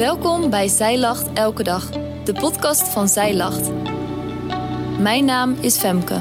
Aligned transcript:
Welkom 0.00 0.50
bij 0.50 0.68
Zij 0.68 0.98
Lacht 0.98 1.32
Elke 1.32 1.62
Dag, 1.62 1.90
de 2.24 2.32
podcast 2.32 2.88
van 2.88 3.08
Zij 3.08 3.36
Lacht. 3.36 3.70
Mijn 5.00 5.24
naam 5.24 5.52
is 5.52 5.78
Femke. 5.78 6.18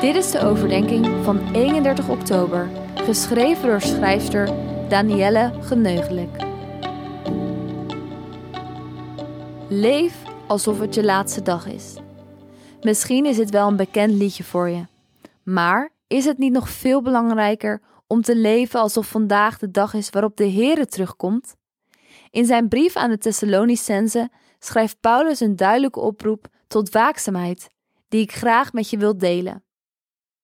Dit 0.00 0.16
is 0.16 0.30
de 0.30 0.40
overdenking 0.42 1.24
van 1.24 1.54
31 1.54 2.08
oktober, 2.08 2.70
geschreven 2.94 3.68
door 3.68 3.80
schrijfster 3.80 4.50
Danielle 4.88 5.52
Geneugelijk. 5.60 6.44
Leef 9.68 10.22
alsof 10.46 10.80
het 10.80 10.94
je 10.94 11.04
laatste 11.04 11.42
dag 11.42 11.66
is. 11.66 11.96
Misschien 12.82 13.26
is 13.26 13.36
het 13.36 13.50
wel 13.50 13.68
een 13.68 13.76
bekend 13.76 14.12
liedje 14.12 14.44
voor 14.44 14.68
je, 14.68 14.86
maar 15.42 15.90
is 16.06 16.24
het 16.24 16.38
niet 16.38 16.52
nog 16.52 16.68
veel 16.68 17.02
belangrijker 17.02 17.80
om 18.12 18.22
te 18.22 18.36
leven 18.36 18.80
alsof 18.80 19.08
vandaag 19.08 19.58
de 19.58 19.70
dag 19.70 19.94
is 19.94 20.10
waarop 20.10 20.36
de 20.36 20.50
Heere 20.50 20.86
terugkomt? 20.86 21.56
In 22.30 22.44
zijn 22.44 22.68
brief 22.68 22.96
aan 22.96 23.10
de 23.10 23.18
Thessalonicense 23.18 24.30
schrijft 24.58 25.00
Paulus 25.00 25.40
een 25.40 25.56
duidelijke 25.56 26.00
oproep 26.00 26.46
tot 26.66 26.90
waakzaamheid, 26.90 27.68
die 28.08 28.20
ik 28.20 28.32
graag 28.32 28.72
met 28.72 28.90
je 28.90 28.98
wil 28.98 29.18
delen. 29.18 29.64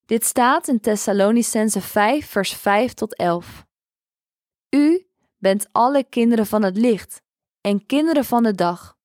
Dit 0.06 0.24
staat 0.24 0.68
in 0.68 0.80
Thessalonicense 0.80 1.80
5, 1.80 2.26
vers 2.26 2.52
5 2.52 2.94
tot 2.94 3.16
11. 3.16 3.66
U 4.70 5.06
bent 5.38 5.68
alle 5.72 6.04
kinderen 6.04 6.46
van 6.46 6.62
het 6.62 6.76
licht 6.76 7.22
en 7.60 7.86
kinderen 7.86 8.24
van 8.24 8.42
de 8.42 8.54
dag. 8.54 8.96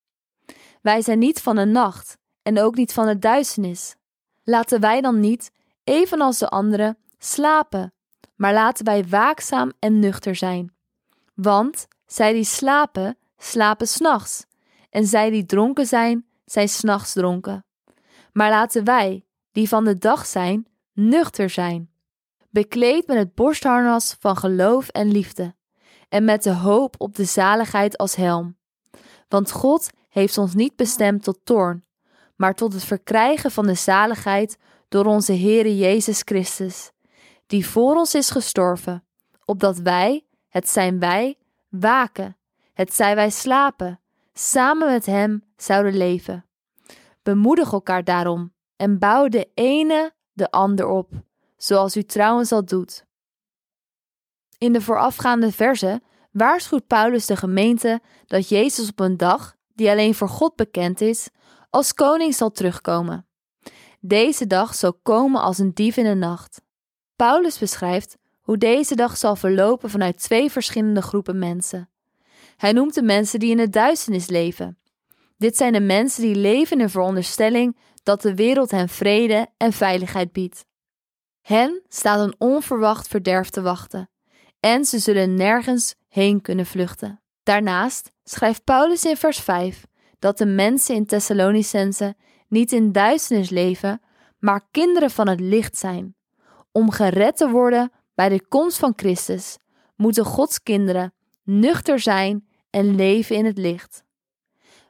Wij 0.82 1.02
zijn 1.02 1.18
niet 1.18 1.40
van 1.40 1.56
de 1.56 1.64
nacht 1.64 2.18
en 2.42 2.60
ook 2.60 2.74
niet 2.74 2.92
van 2.92 3.06
de 3.06 3.18
duisternis. 3.18 3.96
Laten 4.44 4.80
wij 4.80 5.00
dan 5.00 5.20
niet, 5.20 5.50
evenals 5.82 6.38
de 6.38 6.48
anderen, 6.48 6.98
slapen 7.18 7.94
maar 8.34 8.52
laten 8.52 8.84
wij 8.84 9.04
waakzaam 9.08 9.72
en 9.78 9.98
nuchter 9.98 10.36
zijn. 10.36 10.74
Want 11.34 11.86
zij 12.06 12.32
die 12.32 12.44
slapen, 12.44 13.18
slapen 13.38 13.88
s'nachts, 13.88 14.46
en 14.90 15.06
zij 15.06 15.30
die 15.30 15.46
dronken 15.46 15.86
zijn, 15.86 16.26
zijn 16.44 16.68
s'nachts 16.68 17.12
dronken. 17.12 17.64
Maar 18.32 18.50
laten 18.50 18.84
wij, 18.84 19.24
die 19.52 19.68
van 19.68 19.84
de 19.84 19.98
dag 19.98 20.26
zijn, 20.26 20.66
nuchter 20.92 21.50
zijn, 21.50 21.90
bekleed 22.50 23.06
met 23.06 23.16
het 23.16 23.34
borstharnas 23.34 24.16
van 24.18 24.36
geloof 24.36 24.88
en 24.88 25.10
liefde, 25.10 25.54
en 26.08 26.24
met 26.24 26.42
de 26.42 26.52
hoop 26.54 26.94
op 26.98 27.14
de 27.14 27.24
zaligheid 27.24 27.96
als 27.96 28.14
helm. 28.14 28.56
Want 29.28 29.50
God 29.50 29.90
heeft 30.08 30.38
ons 30.38 30.54
niet 30.54 30.76
bestemd 30.76 31.22
tot 31.22 31.38
toorn, 31.44 31.84
maar 32.36 32.54
tot 32.54 32.72
het 32.72 32.84
verkrijgen 32.84 33.50
van 33.50 33.66
de 33.66 33.74
zaligheid 33.74 34.58
door 34.88 35.04
onze 35.04 35.32
Heere 35.32 35.76
Jezus 35.76 36.22
Christus 36.24 36.92
die 37.46 37.66
voor 37.66 37.96
ons 37.96 38.14
is 38.14 38.30
gestorven, 38.30 39.04
opdat 39.44 39.78
wij, 39.78 40.26
het 40.48 40.68
zijn 40.68 40.98
wij, 40.98 41.38
waken, 41.68 42.36
het 42.72 42.94
zij 42.94 43.14
wij 43.14 43.30
slapen, 43.30 44.00
samen 44.32 44.88
met 44.88 45.06
Hem 45.06 45.44
zouden 45.56 45.96
leven. 45.96 46.46
Bemoedig 47.22 47.72
elkaar 47.72 48.04
daarom 48.04 48.52
en 48.76 48.98
bouw 48.98 49.28
de 49.28 49.50
ene 49.54 50.12
de 50.32 50.50
ander 50.50 50.86
op, 50.86 51.10
zoals 51.56 51.96
u 51.96 52.02
trouwens 52.02 52.52
al 52.52 52.64
doet. 52.64 53.04
In 54.58 54.72
de 54.72 54.80
voorafgaande 54.80 55.52
verse 55.52 56.02
waarschuwt 56.32 56.86
Paulus 56.86 57.26
de 57.26 57.36
gemeente 57.36 58.00
dat 58.26 58.48
Jezus 58.48 58.88
op 58.88 59.00
een 59.00 59.16
dag, 59.16 59.56
die 59.74 59.90
alleen 59.90 60.14
voor 60.14 60.28
God 60.28 60.56
bekend 60.56 61.00
is, 61.00 61.28
als 61.70 61.94
koning 61.94 62.34
zal 62.34 62.50
terugkomen. 62.50 63.26
Deze 64.00 64.46
dag 64.46 64.74
zal 64.74 64.94
komen 65.02 65.40
als 65.40 65.58
een 65.58 65.74
dief 65.74 65.96
in 65.96 66.04
de 66.04 66.14
nacht. 66.14 66.62
Paulus 67.16 67.58
beschrijft 67.58 68.16
hoe 68.40 68.58
deze 68.58 68.94
dag 68.94 69.16
zal 69.16 69.36
verlopen 69.36 69.90
vanuit 69.90 70.18
twee 70.18 70.50
verschillende 70.50 71.02
groepen 71.02 71.38
mensen. 71.38 71.88
Hij 72.56 72.72
noemt 72.72 72.94
de 72.94 73.02
mensen 73.02 73.38
die 73.38 73.50
in 73.50 73.56
de 73.56 73.70
duisternis 73.70 74.26
leven. 74.26 74.78
Dit 75.36 75.56
zijn 75.56 75.72
de 75.72 75.80
mensen 75.80 76.22
die 76.22 76.36
leven 76.36 76.78
in 76.78 76.84
de 76.84 76.90
veronderstelling 76.90 77.76
dat 78.02 78.22
de 78.22 78.34
wereld 78.34 78.70
hen 78.70 78.88
vrede 78.88 79.46
en 79.56 79.72
veiligheid 79.72 80.32
biedt. 80.32 80.64
Hen 81.40 81.82
staat 81.88 82.20
een 82.20 82.34
onverwacht 82.38 83.08
verderf 83.08 83.50
te 83.50 83.62
wachten 83.62 84.08
en 84.60 84.84
ze 84.84 84.98
zullen 84.98 85.34
nergens 85.34 85.94
heen 86.08 86.40
kunnen 86.40 86.66
vluchten. 86.66 87.20
Daarnaast 87.42 88.12
schrijft 88.24 88.64
Paulus 88.64 89.04
in 89.04 89.16
vers 89.16 89.38
5 89.38 89.86
dat 90.18 90.38
de 90.38 90.46
mensen 90.46 90.94
in 90.94 91.06
Thessalonicense 91.06 92.16
niet 92.48 92.72
in 92.72 92.92
duisternis 92.92 93.50
leven, 93.50 94.00
maar 94.38 94.68
kinderen 94.70 95.10
van 95.10 95.28
het 95.28 95.40
licht 95.40 95.76
zijn. 95.76 96.14
Om 96.76 96.90
gered 96.90 97.36
te 97.36 97.50
worden 97.50 97.92
bij 98.14 98.28
de 98.28 98.46
komst 98.48 98.78
van 98.78 98.92
Christus, 98.96 99.58
moeten 99.96 100.24
Gods 100.24 100.62
kinderen 100.62 101.14
nuchter 101.42 102.00
zijn 102.00 102.48
en 102.70 102.94
leven 102.94 103.36
in 103.36 103.44
het 103.44 103.58
licht. 103.58 104.04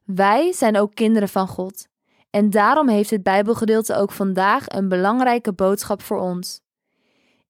Wij 0.05 0.53
zijn 0.53 0.77
ook 0.77 0.95
kinderen 0.95 1.29
van 1.29 1.49
God 1.49 1.87
en 2.31 2.51
daarom 2.51 2.89
heeft 2.89 3.11
het 3.11 3.23
Bijbelgedeelte 3.23 3.95
ook 3.95 4.13
vandaag 4.13 4.69
een 4.69 4.89
belangrijke 4.89 5.53
boodschap 5.53 6.03
voor 6.03 6.19
ons. 6.19 6.61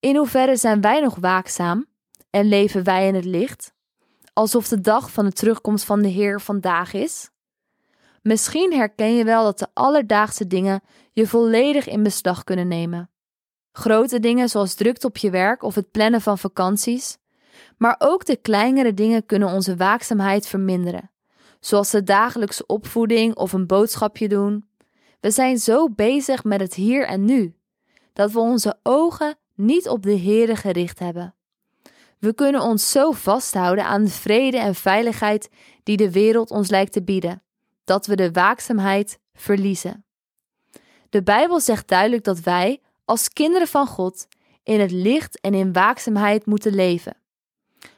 In 0.00 0.17
hoeverre 0.17 0.56
zijn 0.56 0.81
wij 0.81 1.00
nog 1.00 1.17
waakzaam 1.21 1.87
en 2.31 2.49
leven 2.49 2.84
wij 2.84 3.06
in 3.06 3.15
het 3.15 3.25
licht, 3.25 3.73
alsof 4.33 4.69
de 4.69 4.81
dag 4.81 5.11
van 5.11 5.25
de 5.25 5.33
terugkomst 5.33 5.84
van 5.84 6.03
de 6.03 6.09
Heer 6.09 6.41
vandaag 6.41 6.93
is? 6.93 7.31
Misschien 8.23 8.73
herken 8.73 9.15
je 9.15 9.25
wel 9.25 9.44
dat 9.44 9.59
de 9.59 9.69
alledaagse 9.73 10.47
dingen 10.47 10.81
je 11.12 11.27
volledig 11.27 11.87
in 11.87 12.03
beslag 12.03 12.44
kunnen 12.44 12.69
nemen. 12.69 13.09
Grote 13.77 14.21
dingen 14.21 14.49
zoals 14.49 14.75
drukte 14.75 15.07
op 15.07 15.17
je 15.17 15.31
werk 15.31 15.62
of 15.62 15.75
het 15.75 15.91
plannen 15.91 16.21
van 16.21 16.39
vakanties. 16.39 17.19
Maar 17.77 17.97
ook 17.99 18.25
de 18.25 18.37
kleinere 18.37 18.95
dingen 18.95 19.27
kunnen 19.27 19.49
onze 19.49 19.77
waakzaamheid 19.77 20.47
verminderen, 20.47 21.11
zoals 21.61 21.91
de 21.91 22.03
dagelijkse 22.03 22.67
opvoeding 22.67 23.37
of 23.37 23.53
een 23.53 23.67
boodschapje 23.67 24.29
doen. 24.29 24.69
We 25.21 25.31
zijn 25.31 25.59
zo 25.59 25.91
bezig 25.91 26.45
met 26.45 26.61
het 26.61 26.75
hier 26.75 27.07
en 27.07 27.25
nu, 27.25 27.55
dat 28.12 28.33
we 28.33 28.39
onze 28.39 28.79
ogen 28.83 29.37
niet 29.55 29.89
op 29.89 30.03
de 30.03 30.19
Here 30.19 30.56
gericht 30.56 30.99
hebben. 30.99 31.35
We 32.19 32.35
kunnen 32.35 32.61
ons 32.61 32.91
zo 32.91 33.12
vasthouden 33.12 33.85
aan 33.85 34.05
de 34.05 34.11
vrede 34.11 34.59
en 34.59 34.75
veiligheid 34.75 35.51
die 35.83 35.97
de 35.97 36.11
wereld 36.11 36.51
ons 36.51 36.71
lijkt 36.71 36.93
te 36.93 37.03
bieden, 37.03 37.43
dat 37.85 38.06
we 38.06 38.17
de 38.17 38.31
waakzaamheid 38.31 39.19
verliezen. 39.33 40.05
De 41.09 41.23
Bijbel 41.23 41.61
zegt 41.61 41.89
duidelijk 41.89 42.25
dat 42.25 42.41
wij, 42.41 42.81
als 43.05 43.29
kinderen 43.29 43.69
van 43.69 43.87
God 43.87 44.27
in 44.63 44.81
het 44.81 44.91
licht 44.91 45.41
en 45.41 45.55
in 45.55 45.73
waakzaamheid 45.73 46.47
moeten 46.47 46.75
leven. 46.75 47.17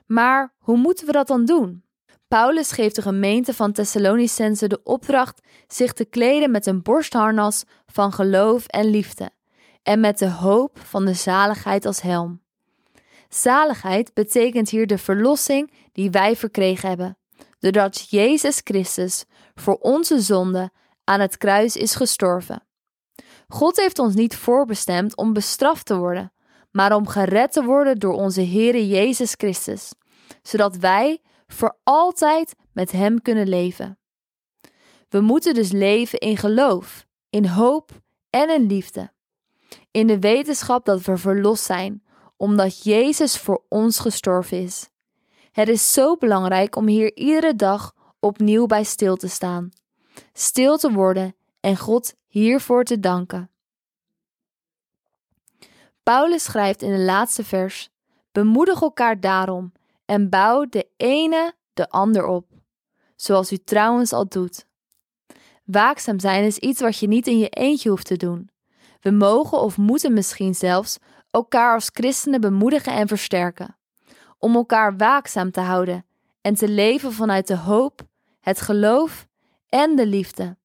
Maar 0.06 0.54
hoe 0.58 0.76
moeten 0.76 1.06
we 1.06 1.12
dat 1.12 1.26
dan 1.26 1.44
doen? 1.44 1.84
Paulus 2.28 2.72
geeft 2.72 2.94
de 2.94 3.02
gemeente 3.02 3.54
van 3.54 3.72
Thessalonicense 3.72 4.66
de 4.68 4.82
opdracht 4.82 5.40
zich 5.66 5.92
te 5.92 6.04
kleden 6.04 6.50
met 6.50 6.66
een 6.66 6.82
borstharnas 6.82 7.64
van 7.86 8.12
geloof 8.12 8.66
en 8.66 8.84
liefde 8.84 9.30
en 9.82 10.00
met 10.00 10.18
de 10.18 10.30
hoop 10.30 10.78
van 10.78 11.04
de 11.04 11.14
zaligheid 11.14 11.86
als 11.86 12.00
helm. 12.00 12.40
Zaligheid 13.28 14.14
betekent 14.14 14.70
hier 14.70 14.86
de 14.86 14.98
verlossing 14.98 15.72
die 15.92 16.10
wij 16.10 16.36
verkregen 16.36 16.88
hebben, 16.88 17.18
doordat 17.58 18.10
Jezus 18.10 18.60
Christus 18.64 19.24
voor 19.54 19.76
onze 19.76 20.20
zonde 20.20 20.70
aan 21.04 21.20
het 21.20 21.36
kruis 21.36 21.76
is 21.76 21.94
gestorven. 21.94 22.65
God 23.48 23.76
heeft 23.76 23.98
ons 23.98 24.14
niet 24.14 24.36
voorbestemd 24.36 25.16
om 25.16 25.32
bestraft 25.32 25.86
te 25.86 25.96
worden, 25.96 26.32
maar 26.70 26.94
om 26.94 27.06
gered 27.06 27.52
te 27.52 27.64
worden 27.64 27.98
door 27.98 28.14
onze 28.14 28.42
Heere 28.42 28.88
Jezus 28.88 29.34
Christus, 29.36 29.92
zodat 30.42 30.76
wij 30.76 31.20
voor 31.46 31.78
altijd 31.82 32.54
met 32.72 32.92
Hem 32.92 33.22
kunnen 33.22 33.48
leven. 33.48 33.98
We 35.08 35.20
moeten 35.20 35.54
dus 35.54 35.72
leven 35.72 36.18
in 36.18 36.36
geloof, 36.36 37.06
in 37.30 37.46
hoop 37.46 37.90
en 38.30 38.50
in 38.50 38.66
liefde. 38.66 39.12
In 39.90 40.06
de 40.06 40.18
wetenschap 40.18 40.84
dat 40.84 41.02
we 41.02 41.16
verlost 41.16 41.64
zijn, 41.64 42.02
omdat 42.36 42.82
Jezus 42.82 43.38
voor 43.38 43.64
ons 43.68 43.98
gestorven 43.98 44.62
is. 44.62 44.88
Het 45.52 45.68
is 45.68 45.92
zo 45.92 46.16
belangrijk 46.16 46.76
om 46.76 46.86
hier 46.86 47.16
iedere 47.16 47.54
dag 47.54 47.94
opnieuw 48.20 48.66
bij 48.66 48.84
stil 48.84 49.16
te 49.16 49.28
staan, 49.28 49.68
stil 50.32 50.76
te 50.76 50.92
worden 50.92 51.36
en 51.66 51.76
God 51.76 52.14
hiervoor 52.26 52.84
te 52.84 53.00
danken. 53.00 53.50
Paulus 56.02 56.44
schrijft 56.44 56.82
in 56.82 56.92
de 56.92 57.02
laatste 57.02 57.44
vers: 57.44 57.90
Bemoedig 58.32 58.82
elkaar 58.82 59.20
daarom 59.20 59.72
en 60.04 60.28
bouw 60.28 60.66
de 60.68 60.88
ene 60.96 61.54
de 61.72 61.88
ander 61.88 62.26
op, 62.26 62.46
zoals 63.16 63.52
u 63.52 63.56
trouwens 63.56 64.12
al 64.12 64.28
doet. 64.28 64.66
Waakzaam 65.64 66.20
zijn 66.20 66.44
is 66.44 66.58
iets 66.58 66.80
wat 66.80 66.98
je 66.98 67.08
niet 67.08 67.26
in 67.26 67.38
je 67.38 67.48
eentje 67.48 67.88
hoeft 67.88 68.06
te 68.06 68.16
doen. 68.16 68.50
We 69.00 69.10
mogen 69.10 69.60
of 69.60 69.76
moeten 69.76 70.12
misschien 70.12 70.54
zelfs 70.54 70.98
elkaar 71.30 71.74
als 71.74 71.90
christenen 71.92 72.40
bemoedigen 72.40 72.92
en 72.92 73.08
versterken, 73.08 73.76
om 74.38 74.54
elkaar 74.54 74.96
waakzaam 74.96 75.50
te 75.50 75.60
houden 75.60 76.06
en 76.40 76.54
te 76.54 76.68
leven 76.68 77.12
vanuit 77.12 77.46
de 77.46 77.56
hoop, 77.56 78.02
het 78.40 78.60
geloof 78.60 79.26
en 79.68 79.96
de 79.96 80.06
liefde 80.06 80.56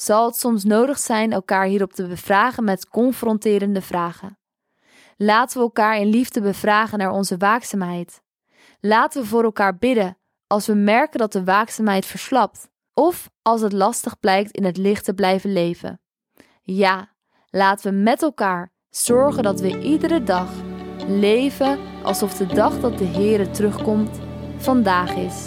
zal 0.00 0.26
het 0.26 0.36
soms 0.36 0.64
nodig 0.64 0.98
zijn 0.98 1.32
elkaar 1.32 1.64
hierop 1.64 1.92
te 1.92 2.06
bevragen 2.06 2.64
met 2.64 2.88
confronterende 2.88 3.82
vragen. 3.82 4.38
Laten 5.16 5.56
we 5.56 5.62
elkaar 5.62 5.98
in 5.98 6.06
liefde 6.06 6.40
bevragen 6.40 6.98
naar 6.98 7.10
onze 7.10 7.36
waakzaamheid. 7.36 8.22
Laten 8.80 9.22
we 9.22 9.28
voor 9.28 9.44
elkaar 9.44 9.76
bidden 9.76 10.18
als 10.46 10.66
we 10.66 10.74
merken 10.74 11.18
dat 11.18 11.32
de 11.32 11.44
waakzaamheid 11.44 12.06
verslapt 12.06 12.68
of 12.94 13.30
als 13.42 13.60
het 13.60 13.72
lastig 13.72 14.18
blijkt 14.18 14.50
in 14.50 14.64
het 14.64 14.76
licht 14.76 15.04
te 15.04 15.14
blijven 15.14 15.52
leven. 15.52 16.00
Ja, 16.62 17.12
laten 17.50 17.90
we 17.90 17.98
met 17.98 18.22
elkaar 18.22 18.72
zorgen 18.90 19.42
dat 19.42 19.60
we 19.60 19.80
iedere 19.80 20.22
dag 20.22 20.50
leven 21.06 21.78
alsof 22.02 22.36
de 22.36 22.46
dag 22.46 22.80
dat 22.80 22.98
de 22.98 23.04
Heere 23.06 23.50
terugkomt 23.50 24.18
vandaag 24.56 25.14
is. 25.14 25.46